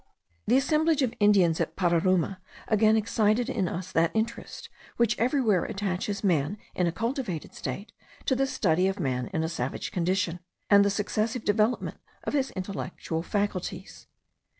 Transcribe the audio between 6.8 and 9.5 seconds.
a cultivated state to the study of man in a